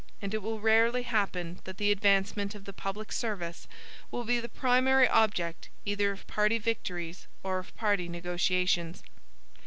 And 0.19 0.33
it 0.33 0.41
will 0.41 0.59
rarely 0.59 1.03
happen 1.03 1.59
that 1.65 1.77
the 1.77 1.91
advancement 1.91 2.55
of 2.55 2.65
the 2.65 2.73
public 2.73 3.11
service 3.11 3.67
will 4.09 4.23
be 4.23 4.39
the 4.39 4.49
primary 4.49 5.07
object 5.07 5.69
either 5.85 6.11
of 6.11 6.25
party 6.25 6.57
victories 6.57 7.27
or 7.43 7.59
of 7.59 7.75
party 7.77 8.09
negotiations. 8.09 9.03